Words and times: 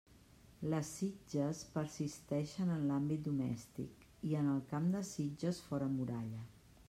Les 0.73 0.87
sitges 0.99 1.59
persisteixen 1.75 2.71
en 2.77 2.87
l'àmbit 2.91 3.23
domèstic 3.29 4.09
i 4.31 4.35
en 4.41 4.49
el 4.57 4.63
camp 4.73 4.91
de 4.97 5.03
sitges 5.13 5.63
fora 5.67 5.95
muralla. 5.99 6.45